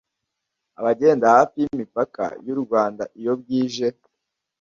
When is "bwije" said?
3.41-3.87